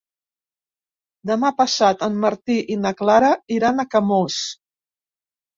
[1.31, 4.43] Demà passat en Martí i na Clara iran a Camós.